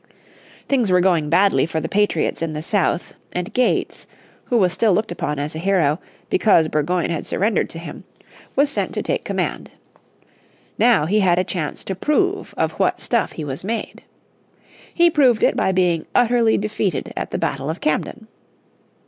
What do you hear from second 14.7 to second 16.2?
He proved it by being